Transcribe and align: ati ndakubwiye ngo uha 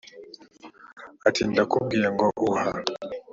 ati 1.27 1.41
ndakubwiye 1.51 2.07
ngo 2.13 2.27
uha 2.47 2.71